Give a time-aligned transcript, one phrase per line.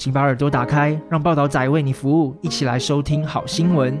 [0.00, 3.92] 请把耳朵打开，让报道仔为你服务，一起来收听好新闻。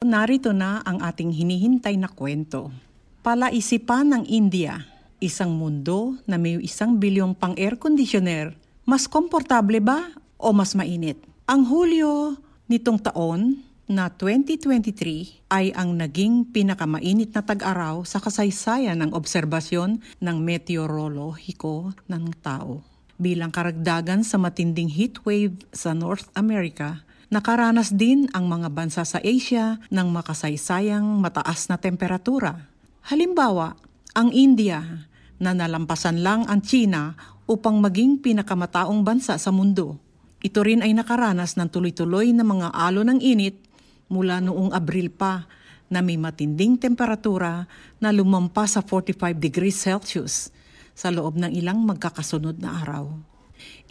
[0.00, 2.72] Narito na ang ating hinihintay na kwento.
[3.20, 4.86] Palaisipan ng India,
[5.18, 8.54] isang mundo na may isang bilyong pang air conditioner,
[8.86, 11.18] mas komportable ba o mas mainit?
[11.44, 12.38] Ang Hulyo
[12.70, 20.36] nitong taon na 2023 ay ang naging pinakamainit na tag-araw sa kasaysayan ng obserbasyon ng
[20.40, 22.89] meteorolohiko ng tao.
[23.21, 29.77] Bilang karagdagan sa matinding heatwave sa North America, nakaranas din ang mga bansa sa Asia
[29.93, 32.65] ng makasaysayang mataas na temperatura.
[33.13, 33.77] Halimbawa,
[34.17, 35.05] ang India
[35.37, 37.13] na nalampasan lang ang China
[37.45, 40.01] upang maging pinakamataong bansa sa mundo.
[40.41, 43.61] Ito rin ay nakaranas ng tuloy-tuloy na mga alo ng init
[44.09, 45.45] mula noong Abril pa
[45.93, 47.69] na may matinding temperatura
[48.01, 50.49] na lumampas sa 45 degrees Celsius
[50.95, 53.11] sa loob ng ilang magkakasunod na araw.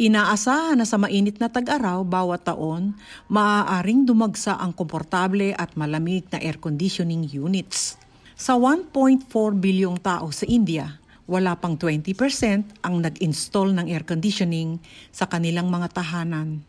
[0.01, 2.97] Inaasahan na sa mainit na tag-araw bawat taon,
[3.29, 8.01] maaaring dumagsa ang komportable at malamig na air conditioning units.
[8.41, 9.29] Sa 1.4
[9.61, 10.97] bilyong tao sa India,
[11.29, 14.81] wala pang 20% ang nag-install ng air conditioning
[15.12, 16.64] sa kanilang mga tahanan.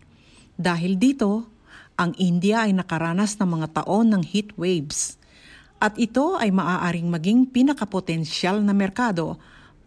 [0.59, 1.47] Dahil dito,
[1.95, 5.17] ang India ay nakaranas ng mga taon ng heat waves.
[5.81, 9.41] At ito ay maaaring maging pinakapotensyal na merkado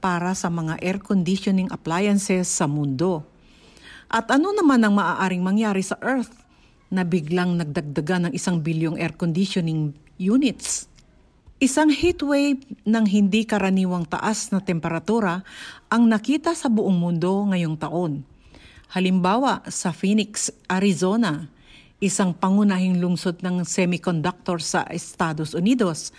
[0.04, 3.24] para sa mga air conditioning appliances sa mundo.
[4.12, 6.44] At ano naman ang maaaring mangyari sa Earth
[6.92, 10.92] na biglang nagdagdagan ng isang bilyong air conditioning units?
[11.56, 15.40] Isang heatwave ng hindi karaniwang taas na temperatura
[15.88, 18.20] ang nakita sa buong mundo ngayong taon.
[18.92, 21.48] Halimbawa sa Phoenix, Arizona,
[22.04, 26.12] isang pangunahing lungsod ng semiconductor sa Estados Unidos,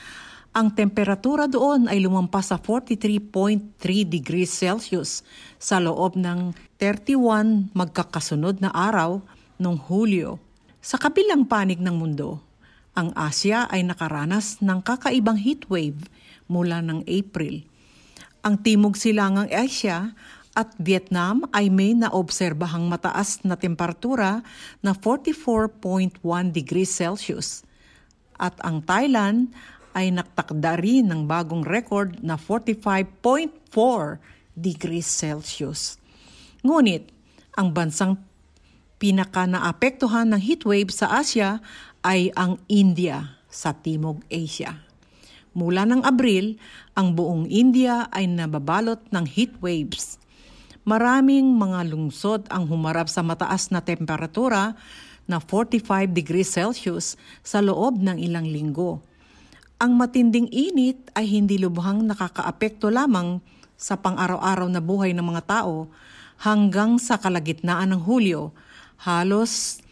[0.56, 3.76] ang temperatura doon ay lumampas sa 43.3
[4.08, 5.20] degrees Celsius
[5.60, 9.20] sa loob ng 31 magkakasunod na araw
[9.60, 10.40] noong Hulyo.
[10.80, 12.40] Sa kabilang panig ng mundo,
[12.96, 16.08] ang Asya ay nakaranas ng kakaibang heatwave
[16.48, 17.68] mula ng April.
[18.40, 20.16] Ang Timog Silangang Asia
[20.56, 24.40] at Vietnam ay may naobserbahang mataas na temperatura
[24.80, 26.24] na 44.1
[26.56, 27.68] degrees Celsius.
[28.40, 29.52] At ang Thailand
[29.96, 33.72] ay naktakda rin ng bagong record na 45.4
[34.52, 35.96] degrees Celsius.
[36.62, 37.08] Ngunit,
[37.56, 38.20] ang bansang
[39.00, 41.64] pinaka naapektuhan ng heatwave sa Asia
[42.04, 44.84] ay ang India sa Timog Asia.
[45.56, 46.60] Mula ng Abril,
[47.00, 50.20] ang buong India ay nababalot ng heat waves.
[50.84, 54.76] Maraming mga lungsod ang humarap sa mataas na temperatura
[55.26, 59.00] na 45 degrees Celsius sa loob ng ilang linggo.
[59.76, 63.44] Ang matinding init ay hindi lubhang nakakaapekto lamang
[63.76, 65.92] sa pang-araw-araw na buhay ng mga tao
[66.40, 68.56] hanggang sa kalagitnaan ng Hulyo.
[69.04, 69.84] Halos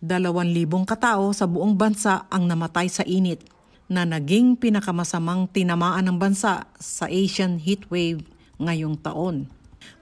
[0.00, 3.44] 2,000 katao sa buong bansa ang namatay sa init
[3.92, 8.24] na naging pinakamasamang tinamaan ng bansa sa Asian heatwave
[8.56, 9.52] ngayong taon.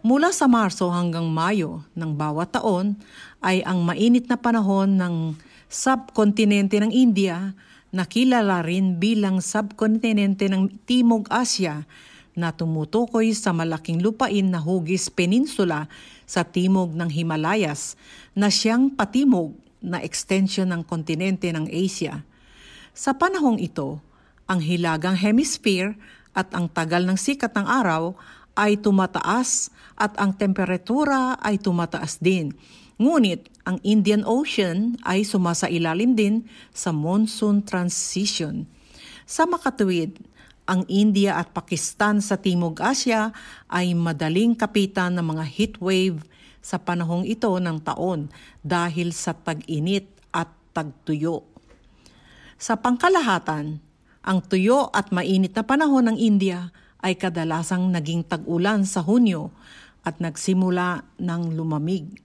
[0.07, 2.95] Mula sa Marso hanggang Mayo ng bawat taon
[3.43, 5.35] ay ang mainit na panahon ng
[5.67, 7.51] subkontinente ng India
[7.95, 11.87] na kilala rin bilang subkontinente ng Timog Asya
[12.35, 15.87] na tumutukoy sa malaking lupain na hugis peninsula
[16.27, 17.95] sa timog ng Himalayas
[18.35, 22.27] na siyang patimog na extension ng kontinente ng Asia.
[22.91, 24.03] Sa panahong ito,
[24.51, 25.95] ang hilagang hemisphere
[26.35, 28.19] at ang tagal ng sikat ng araw
[28.59, 32.51] ay tumataas at ang temperatura ay tumataas din.
[32.95, 38.71] Ngunit ang Indian Ocean ay sumasailalim din sa monsoon transition.
[39.27, 40.15] Sa makatuwid,
[40.65, 43.35] ang India at Pakistan sa Timog Asya
[43.69, 46.25] ay madaling kapitan ng mga heat wave
[46.65, 48.33] sa panahong ito ng taon
[48.65, 51.45] dahil sa tag-init at tagtuyo.
[52.57, 53.83] Sa pangkalahatan,
[54.25, 56.73] ang tuyo at mainit na panahon ng India
[57.05, 59.53] ay kadalasang naging tag-ulan sa Hunyo
[60.01, 62.24] at nagsimula ng lumamig.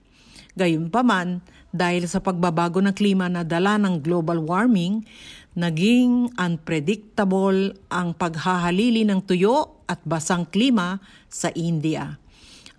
[0.58, 5.06] Gayunpaman, dahil sa pagbabago ng klima na dala ng global warming,
[5.54, 10.98] naging unpredictable ang paghahalili ng tuyo at basang klima
[11.30, 12.18] sa India.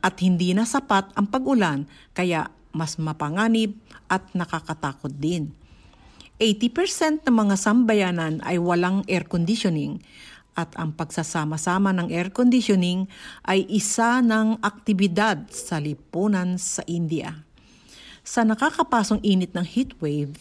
[0.04, 3.76] At hindi na sapat ang pag-ulan kaya mas mapanganib
[4.12, 5.52] at nakakatakot din.
[6.42, 10.02] 80% ng mga sambayanan ay walang air conditioning
[10.58, 13.06] at ang pagsasama-sama ng air conditioning
[13.46, 17.51] ay isa ng aktibidad sa lipunan sa India.
[18.22, 20.38] Sa nakakapasong init ng heatwave,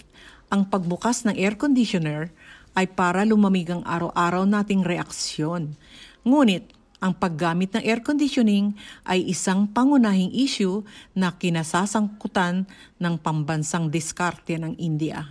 [0.53, 2.29] ang pagbukas ng air conditioner
[2.77, 5.75] ay para lumamig ang araw-araw nating reaksyon.
[6.21, 8.77] Ngunit, ang paggamit ng air conditioning
[9.09, 10.85] ay isang pangunahing issue
[11.17, 12.69] na kinasasangkutan
[13.01, 15.25] ng pambansang diskarte ng India.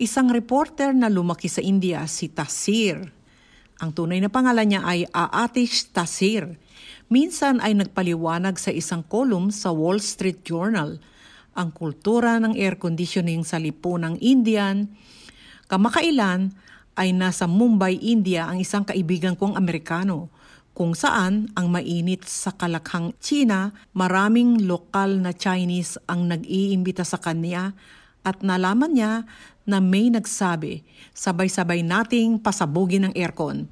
[0.00, 3.04] Isang reporter na lumaki sa India, si Tasir.
[3.84, 6.56] Ang tunay na pangalan niya ay Aatish Tasir.
[7.12, 10.96] Minsan ay nagpaliwanag sa isang column sa Wall Street Journal
[11.54, 14.90] ang kultura ng air conditioning sa lipunang Indian.
[15.70, 16.52] Kamakailan
[16.94, 20.30] ay nasa Mumbai, India ang isang kaibigan kong Amerikano
[20.74, 27.78] kung saan ang mainit sa kalakhang China, maraming lokal na Chinese ang nag-iimbita sa kanya
[28.26, 29.22] at nalaman niya
[29.62, 30.82] na may nagsabi,
[31.14, 33.70] sabay-sabay nating pasabugin ang aircon.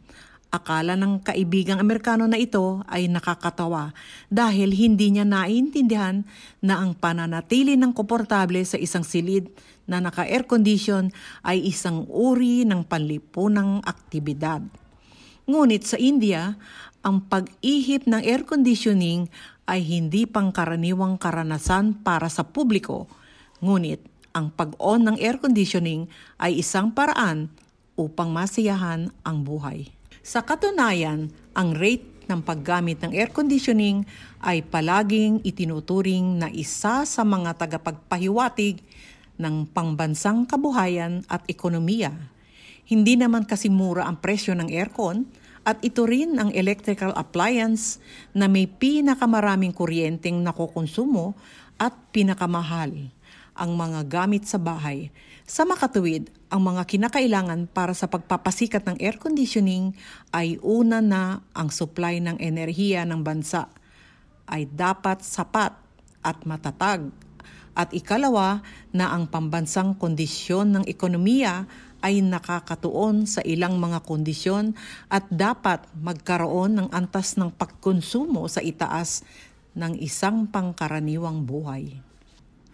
[0.53, 3.97] Akala ng kaibigang Amerikano na ito ay nakakatawa
[4.29, 6.29] dahil hindi niya naintindihan
[6.61, 9.49] na ang pananatili ng komportable sa isang silid
[9.89, 11.09] na naka-air condition
[11.41, 14.61] ay isang uri ng panlipunang aktibidad.
[15.49, 16.61] Ngunit sa India,
[17.01, 19.33] ang pag-ihip ng air conditioning
[19.65, 23.09] ay hindi pangkaraniwang karanasan para sa publiko.
[23.65, 24.05] Ngunit
[24.37, 27.49] ang pag-on ng air conditioning ay isang paraan
[27.97, 30.02] upang masiyahan ang buhay.
[30.23, 34.07] Sa katunayan, ang rate ng paggamit ng air conditioning
[34.39, 38.87] ay palaging itinuturing na isa sa mga tagapagpahiwatig
[39.43, 42.15] ng pangbansang kabuhayan at ekonomiya.
[42.87, 45.27] Hindi naman kasi mura ang presyo ng aircon
[45.67, 47.99] at ito rin ang electrical appliance
[48.31, 51.35] na may pinakamaraming kuryenteng nakukonsumo
[51.83, 53.11] at pinakamahal
[53.53, 55.13] ang mga gamit sa bahay.
[55.45, 59.93] Sa makatuwid, ang mga kinakailangan para sa pagpapasikat ng air conditioning
[60.33, 63.69] ay una na ang supply ng enerhiya ng bansa
[64.49, 65.73] ay dapat sapat
[66.21, 67.09] at matatag.
[67.73, 68.61] At ikalawa
[68.93, 71.65] na ang pambansang kondisyon ng ekonomiya
[72.05, 74.77] ay nakakatuon sa ilang mga kondisyon
[75.09, 79.25] at dapat magkaroon ng antas ng pagkonsumo sa itaas
[79.73, 82.12] ng isang pangkaraniwang buhay.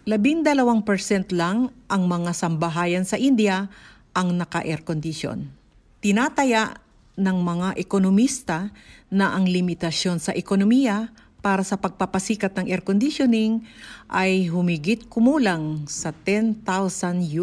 [0.08, 3.68] Labindalawang percent lang ang mga sambahayan sa India
[4.16, 5.52] ang naka-air condition.
[6.00, 6.80] Tinataya
[7.20, 8.72] ng mga ekonomista
[9.12, 11.12] na ang limitasyon sa ekonomiya
[11.44, 13.68] para sa pagpapasikat ng air conditioning
[14.08, 16.64] ay humigit kumulang sa 10,000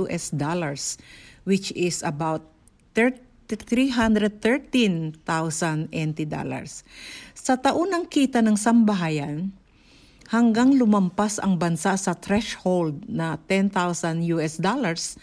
[0.01, 0.97] US dollars
[1.45, 2.41] which is about
[2.97, 5.21] 313,000
[5.93, 6.81] NT dollars.
[7.37, 9.53] Sa taunang kita ng sambahayan,
[10.29, 15.19] hanggang lumampas ang bansa sa threshold na 10,000 US dollars,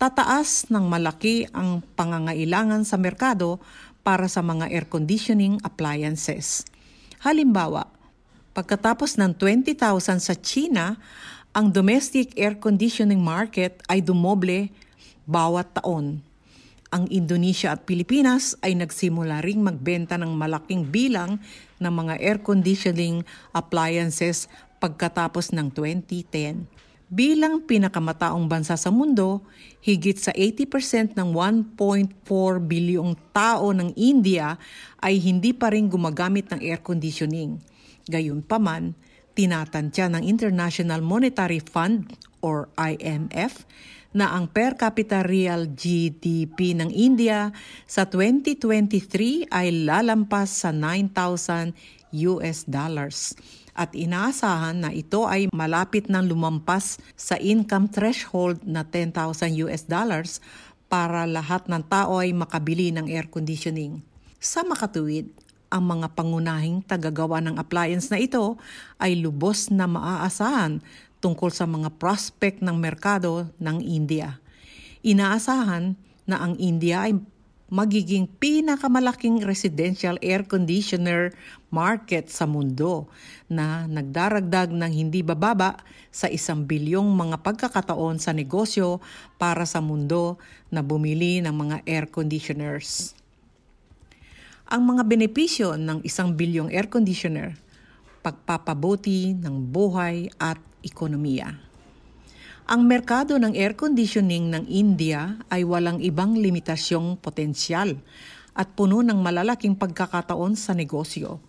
[0.00, 3.60] tataas ng malaki ang pangangailangan sa merkado
[4.00, 6.64] para sa mga air conditioning appliances.
[7.20, 7.90] Halimbawa,
[8.56, 10.96] pagkatapos ng 20,000 sa China,
[11.52, 14.72] ang domestic air conditioning market ay dumoble
[15.26, 16.29] bawat taon
[16.90, 21.38] ang Indonesia at Pilipinas ay nagsimula ring magbenta ng malaking bilang
[21.78, 23.22] ng mga air conditioning
[23.54, 24.50] appliances
[24.82, 26.66] pagkatapos ng 2010.
[27.10, 29.42] Bilang pinakamataong bansa sa mundo,
[29.82, 32.22] higit sa 80% ng 1.4
[32.62, 34.54] bilyong tao ng India
[35.02, 37.58] ay hindi pa rin gumagamit ng air conditioning.
[38.06, 38.94] Gayunpaman,
[39.34, 43.64] tinatantya ng International Monetary Fund or IMF
[44.10, 47.54] na ang per capita real GDP ng India
[47.86, 51.72] sa 2023 ay lalampas sa 9,000
[52.10, 53.38] US dollars
[53.78, 59.14] at inaasahan na ito ay malapit ng lumampas sa income threshold na 10,000
[59.64, 60.42] US dollars
[60.90, 64.02] para lahat ng tao ay makabili ng air conditioning.
[64.42, 65.30] Sa makatuwid,
[65.70, 68.58] ang mga pangunahing tagagawa ng appliance na ito
[68.98, 70.82] ay lubos na maaasahan
[71.20, 74.40] tungkol sa mga prospect ng merkado ng India.
[75.04, 77.16] Inaasahan na ang India ay
[77.70, 81.30] magiging pinakamalaking residential air conditioner
[81.70, 83.06] market sa mundo
[83.46, 85.78] na nagdaragdag ng hindi bababa
[86.10, 88.98] sa isang bilyong mga pagkakataon sa negosyo
[89.38, 93.14] para sa mundo na bumili ng mga air conditioners.
[94.66, 97.54] Ang mga benepisyo ng isang bilyong air conditioner,
[98.20, 101.56] pagpapabuti ng buhay at ekonomiya.
[102.70, 107.98] Ang merkado ng air conditioning ng India ay walang ibang limitasyong potensyal
[108.54, 111.42] at puno ng malalaking pagkakataon sa negosyo.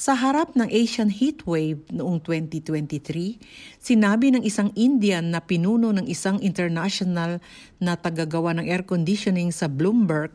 [0.00, 3.36] Sa harap ng Asian heatwave noong 2023,
[3.76, 7.36] sinabi ng isang Indian na pinuno ng isang international
[7.76, 10.32] na tagagawa ng air conditioning sa Bloomberg,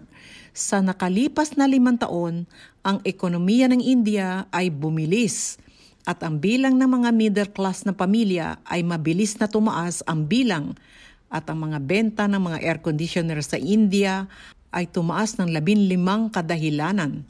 [0.55, 2.47] sa nakalipas na limang taon,
[2.79, 5.59] ang ekonomiya ng India ay bumilis
[6.07, 10.79] at ang bilang ng mga middle class na pamilya ay mabilis na tumaas ang bilang
[11.27, 14.31] at ang mga benta ng mga air conditioner sa India
[14.71, 17.27] ay tumaas ng labinlimang kadahilanan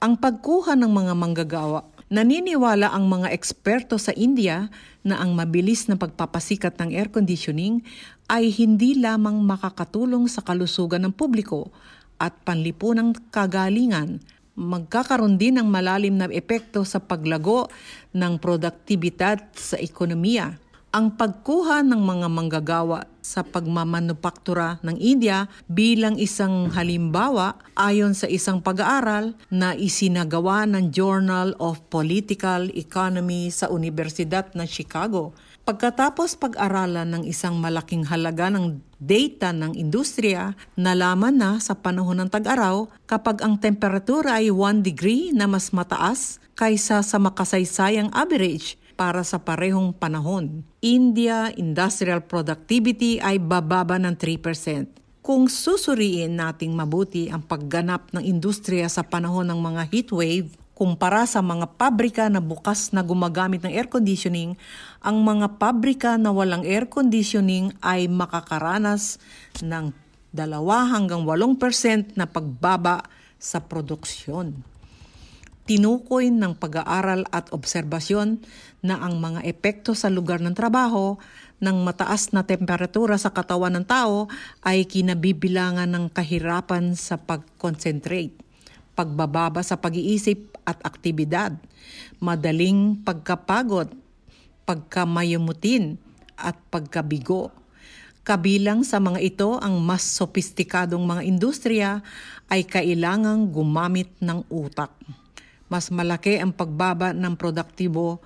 [0.00, 1.80] ang pagkuha ng mga manggagawa.
[2.08, 4.68] Naniniwala ang mga eksperto sa India
[5.00, 7.80] na ang mabilis na pagpapasikat ng air conditioning
[8.28, 11.72] ay hindi lamang makakatulong sa kalusugan ng publiko
[12.20, 14.22] at panlipunang kagalingan,
[14.54, 17.66] magkakaroon din ng malalim na epekto sa paglago
[18.14, 20.62] ng produktibidad sa ekonomiya
[20.94, 28.62] ang pagkuha ng mga manggagawa sa pagmamanupaktura ng India bilang isang halimbawa ayon sa isang
[28.62, 35.34] pag-aaral na isinagawa ng Journal of Political Economy sa Universidad ng Chicago.
[35.64, 42.28] Pagkatapos pag-aralan ng isang malaking halaga ng data ng industriya, nalaman na sa panahon ng
[42.28, 49.24] tag-araw kapag ang temperatura ay 1 degree na mas mataas kaysa sa makasaysayang average para
[49.24, 50.68] sa parehong panahon.
[50.84, 55.00] India industrial productivity ay bababa ng 3%.
[55.24, 61.38] Kung susuriin nating mabuti ang pagganap ng industriya sa panahon ng mga heatwave, kumpara sa
[61.40, 64.58] mga pabrika na bukas na gumagamit ng air conditioning,
[64.98, 69.22] ang mga pabrika na walang air conditioning ay makakaranas
[69.62, 69.94] ng
[70.34, 70.50] 2
[70.90, 73.06] hanggang 8% na pagbaba
[73.38, 74.66] sa produksyon.
[75.64, 78.36] Tinukoy ng pag-aaral at obserbasyon
[78.84, 81.16] na ang mga epekto sa lugar ng trabaho
[81.56, 84.28] ng mataas na temperatura sa katawan ng tao
[84.60, 88.43] ay kinabibilangan ng kahirapan sa pag-concentrate,
[88.94, 91.54] pagbababa sa pag-iisip at aktibidad,
[92.22, 93.92] madaling pagkapagod,
[94.64, 96.00] pagkamayumutin
[96.38, 97.52] at pagkabigo.
[98.24, 102.00] Kabilang sa mga ito ang mas sopistikadong mga industriya
[102.48, 104.96] ay kailangang gumamit ng utak
[105.68, 108.20] mas malaki ang pagbaba ng produktibo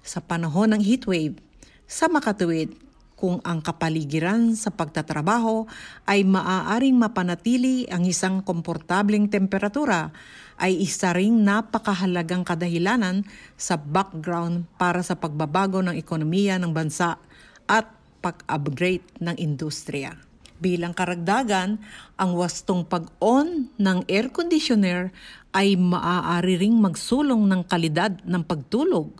[0.00, 1.36] sa panahon ng heatwave.
[1.84, 2.72] Sa makatuwid,
[3.18, 5.66] kung ang kapaligiran sa pagtatrabaho
[6.06, 10.14] ay maaaring mapanatili ang isang komportableng temperatura,
[10.58, 13.26] ay isa ring napakahalagang kadahilanan
[13.58, 17.18] sa background para sa pagbabago ng ekonomiya ng bansa
[17.66, 17.90] at
[18.22, 20.14] pag-upgrade ng industriya.
[20.58, 21.78] Bilang karagdagan,
[22.18, 25.14] ang wastong pag-on ng air conditioner
[25.54, 29.14] ay maaari ring magsulong ng kalidad ng pagtulog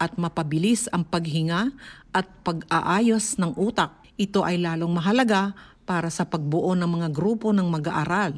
[0.00, 1.74] at mapabilis ang paghinga
[2.12, 3.94] at pag-aayos ng utak.
[4.18, 5.54] Ito ay lalong mahalaga
[5.88, 8.34] para sa pagbuo ng mga grupo ng mag-aaral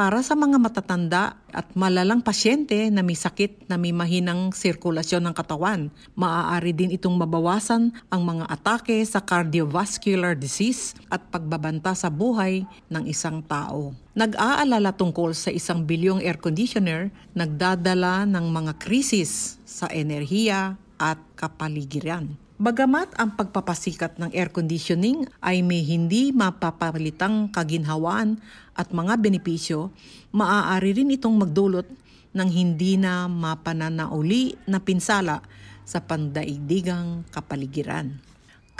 [0.00, 5.34] para sa mga matatanda at malalang pasyente na may sakit na may mahinang sirkulasyon ng
[5.36, 5.92] katawan.
[6.16, 13.04] Maaari din itong mabawasan ang mga atake sa cardiovascular disease at pagbabanta sa buhay ng
[13.12, 13.92] isang tao.
[14.16, 22.49] Nag-aalala tungkol sa isang bilyong air conditioner, nagdadala ng mga krisis sa enerhiya at kapaligiran.
[22.60, 28.36] Bagamat ang pagpapasikat ng air conditioning ay may hindi mapapalitang kaginhawaan
[28.76, 29.88] at mga benepisyo,
[30.36, 31.88] maaari rin itong magdulot
[32.36, 35.40] ng hindi na mapananauli na pinsala
[35.88, 38.20] sa pandaigdigang kapaligiran.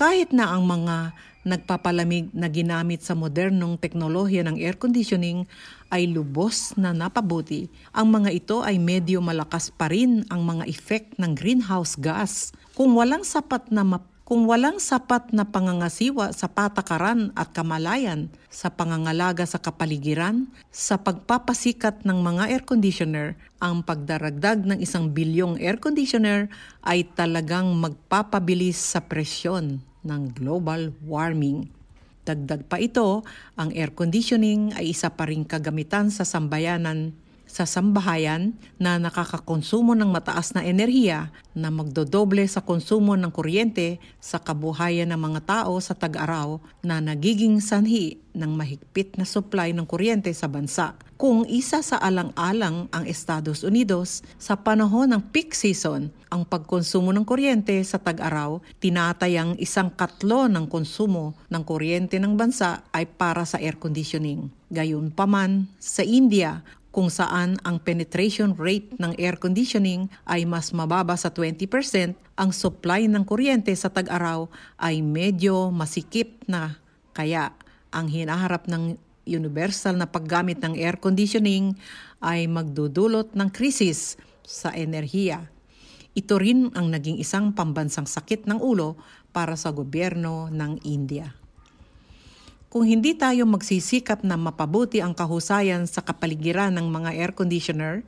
[0.00, 1.12] Kahit na ang mga
[1.44, 5.44] nagpapalamig na ginamit sa modernong teknolohiya ng air conditioning
[5.92, 11.20] ay lubos na napabuti, ang mga ito ay medyo malakas pa rin ang mga effect
[11.20, 12.48] ng greenhouse gas.
[12.72, 18.70] Kung walang sapat na map kung walang sapat na pangangasiwa sa patakaran at kamalayan sa
[18.70, 25.82] pangangalaga sa kapaligiran, sa pagpapasikat ng mga air conditioner, ang pagdaragdag ng isang bilyong air
[25.82, 26.46] conditioner
[26.86, 31.68] ay talagang magpapabilis sa presyon ng global warming.
[32.24, 33.24] Dagdag pa ito,
[33.56, 37.16] ang air conditioning ay isa pa ring kagamitan sa sambayanan
[37.50, 44.38] sa sambahayan na nakakakonsumo ng mataas na enerhiya na magdodoble sa konsumo ng kuryente sa
[44.38, 50.30] kabuhayan ng mga tao sa tag-araw na nagiging sanhi ng mahigpit na supply ng kuryente
[50.30, 50.94] sa bansa.
[51.18, 57.26] Kung isa sa alang-alang ang Estados Unidos sa panahon ng peak season, ang pagkonsumo ng
[57.26, 63.58] kuryente sa tag-araw, tinatayang isang katlo ng konsumo ng kuryente ng bansa ay para sa
[63.58, 64.48] air conditioning.
[64.70, 71.30] Gayunpaman, sa India, kung saan ang penetration rate ng air conditioning ay mas mababa sa
[71.30, 76.82] 20%, ang supply ng kuryente sa tag-araw ay medyo masikip na.
[77.14, 77.54] Kaya
[77.94, 81.78] ang hinaharap ng universal na paggamit ng air conditioning
[82.18, 85.46] ay magdudulot ng krisis sa enerhiya.
[86.10, 88.98] Ito rin ang naging isang pambansang sakit ng ulo
[89.30, 91.39] para sa gobyerno ng India.
[92.70, 98.06] Kung hindi tayo magsisikap na mapabuti ang kahusayan sa kapaligiran ng mga air conditioner,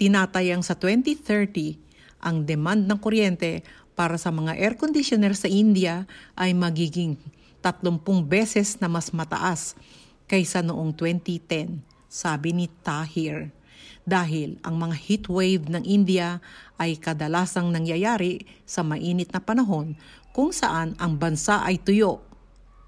[0.00, 1.76] tinatayang sa 2030
[2.24, 3.60] ang demand ng kuryente
[3.92, 7.20] para sa mga air conditioner sa India ay magiging
[7.60, 9.76] 30 beses na mas mataas
[10.32, 13.52] kaysa noong 2010, sabi ni Tahir.
[14.08, 16.40] Dahil ang mga heat wave ng India
[16.80, 19.92] ay kadalasang nangyayari sa mainit na panahon
[20.32, 22.29] kung saan ang bansa ay tuyo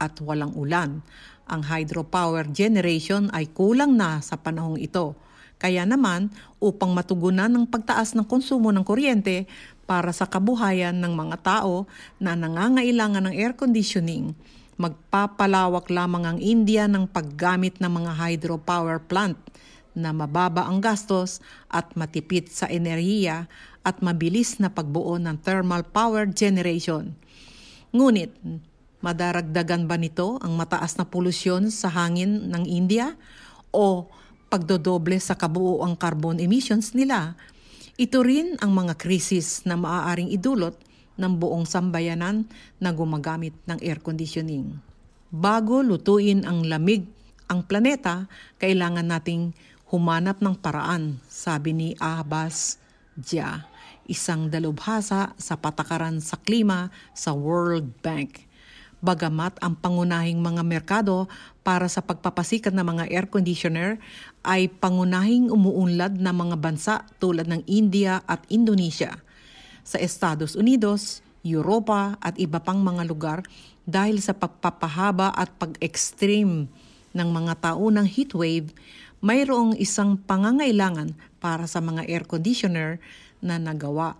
[0.02, 0.98] at walang ulan.
[1.46, 5.14] Ang hydropower generation ay kulang na sa panahong ito.
[5.62, 9.46] Kaya naman, upang matugunan ng pagtaas ng konsumo ng kuryente
[9.86, 11.86] para sa kabuhayan ng mga tao
[12.18, 14.34] na nangangailangan ng air conditioning,
[14.74, 19.38] magpapalawak lamang ang India ng paggamit ng mga hydropower plant
[19.94, 23.46] na mababa ang gastos at matipid sa enerhiya
[23.86, 27.12] at mabilis na pagbuo ng thermal power generation.
[27.92, 28.32] Ngunit,
[29.02, 33.18] madaragdagan ba nito ang mataas na polusyon sa hangin ng India
[33.74, 34.08] o
[34.48, 37.36] pagdodoble sa kabuoang carbon emissions nila?
[38.00, 40.78] Ito rin ang mga krisis na maaaring idulot
[41.20, 42.48] ng buong sambayanan
[42.80, 44.80] na gumagamit ng air conditioning.
[45.28, 47.04] Bago lutuin ang lamig
[47.52, 49.52] ang planeta, kailangan nating
[49.92, 52.80] humanap ng paraan, sabi ni Abbas
[53.12, 53.68] Dia,
[54.08, 58.48] isang dalubhasa sa patakaran sa klima sa World Bank.
[59.02, 61.26] Bagamat ang pangunahing mga merkado
[61.66, 63.98] para sa pagpapasikat ng mga air conditioner
[64.46, 69.18] ay pangunahing umuunlad na mga bansa tulad ng India at Indonesia.
[69.82, 73.42] Sa Estados Unidos, Europa at iba pang mga lugar
[73.82, 76.70] dahil sa pagpapahaba at pag-extreme
[77.10, 78.70] ng mga taunang heatwave,
[79.18, 83.02] mayroong isang pangangailangan para sa mga air conditioner
[83.42, 84.14] na nagawa.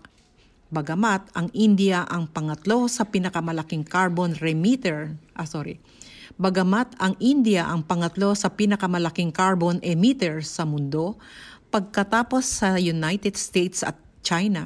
[0.73, 5.77] Bagamat ang India ang pangatlo sa pinakamalaking carbon remitter, ah sorry,
[6.41, 11.21] bagamat ang India ang pangatlo sa pinakamalaking carbon emitter sa mundo,
[11.69, 14.65] pagkatapos sa United States at China.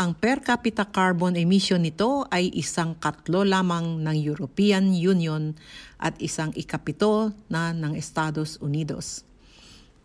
[0.00, 5.52] Ang per capita carbon emission nito ay isang katlo lamang ng European Union
[6.00, 9.28] at isang ikapito na ng Estados Unidos.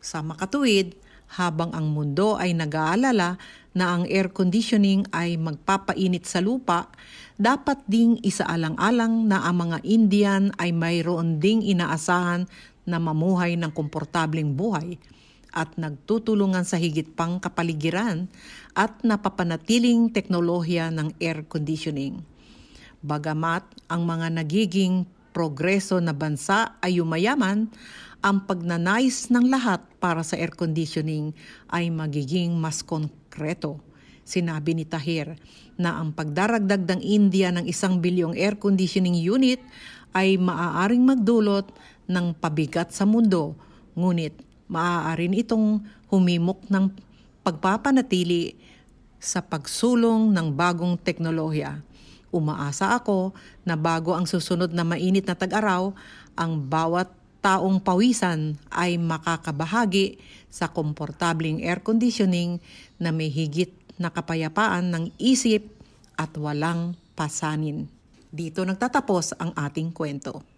[0.04, 1.00] Sa makatuwid,
[1.34, 3.42] habang ang mundo ay nag-aalala
[3.74, 6.94] na ang air conditioning ay magpapainit sa lupa,
[7.42, 12.46] dapat ding isaalang-alang na ang mga Indian ay mayroon ding inaasahan
[12.86, 15.02] na mamuhay ng komportableng buhay
[15.54, 18.30] at nagtutulungan sa higit pang kapaligiran
[18.74, 22.26] at napapanatiling teknolohiya ng air conditioning.
[23.06, 27.70] Bagamat ang mga nagiging progreso na bansa ay umayaman,
[28.24, 31.36] ang pagnanais ng lahat para sa air conditioning
[31.68, 33.84] ay magiging mas konkreto.
[34.24, 35.36] Sinabi ni Tahir
[35.76, 39.60] na ang pagdaragdag ng India ng isang bilyong air conditioning unit
[40.16, 41.68] ay maaaring magdulot
[42.08, 43.60] ng pabigat sa mundo,
[43.92, 44.32] ngunit
[44.72, 46.96] maaari itong humimok ng
[47.44, 48.56] pagpapanatili
[49.20, 51.84] sa pagsulong ng bagong teknolohiya.
[52.32, 53.36] Umaasa ako
[53.68, 55.92] na bago ang susunod na mainit na tag-araw,
[56.40, 57.12] ang bawat
[57.44, 60.16] taong pawisan ay makakabahagi
[60.48, 62.64] sa komportabling air conditioning
[62.96, 65.68] na may higit na kapayapaan ng isip
[66.16, 67.92] at walang pasanin.
[68.32, 70.53] Dito nagtatapos ang ating kwento.